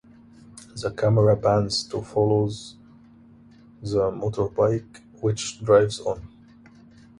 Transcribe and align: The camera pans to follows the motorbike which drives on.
The 0.81 0.89
camera 0.97 1.37
pans 1.37 1.83
to 1.89 2.01
follows 2.01 2.75
the 3.83 4.09
motorbike 4.09 4.97
which 5.21 5.63
drives 5.63 5.99
on. 5.99 6.27